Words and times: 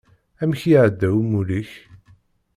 Amek 0.41 0.61
iεedda 0.69 1.07
umulli-k? 1.19 1.71